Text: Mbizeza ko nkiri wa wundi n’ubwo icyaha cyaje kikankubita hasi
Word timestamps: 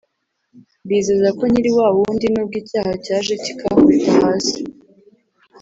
Mbizeza 0.85 1.29
ko 1.37 1.43
nkiri 1.51 1.71
wa 1.77 1.87
wundi 1.95 2.25
n’ubwo 2.29 2.55
icyaha 2.61 2.93
cyaje 3.05 3.33
kikankubita 3.43 4.11
hasi 4.21 4.59